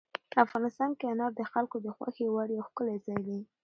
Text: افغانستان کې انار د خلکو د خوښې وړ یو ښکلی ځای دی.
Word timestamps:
افغانستان 0.43 0.91
کې 0.97 1.05
انار 1.11 1.31
د 1.35 1.41
خلکو 1.51 1.75
د 1.85 1.87
خوښې 1.95 2.25
وړ 2.29 2.47
یو 2.55 2.67
ښکلی 2.67 2.97
ځای 3.05 3.19
دی. 3.27 3.39